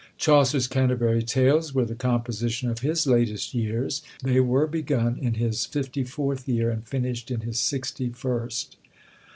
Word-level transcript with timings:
Chaucer's 0.17 0.65
Canterbury 0.65 1.21
Tales 1.21 1.75
were 1.75 1.85
the 1.85 1.93
composition 1.93 2.71
of 2.71 2.79
his 2.79 3.05
latest 3.05 3.53
years: 3.53 4.01
they 4.23 4.39
were 4.39 4.65
begun 4.65 5.15
in 5.15 5.35
his 5.35 5.67
fifty 5.67 6.03
fourth 6.03 6.47
year, 6.49 6.71
and 6.71 6.83
finished 6.87 7.29
in 7.29 7.41
his 7.41 7.59
sixty 7.59 8.09
first. 8.09 8.77